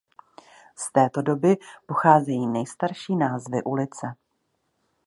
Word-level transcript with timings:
Z 0.75 0.91
této 0.91 1.21
doby 1.21 1.57
pocházejí 1.85 2.47
nejstarší 2.47 3.15
názvy 3.15 3.63
ulice. 3.63 4.07